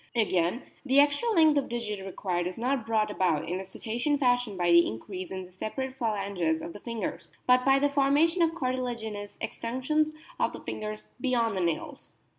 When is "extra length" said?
0.99-1.59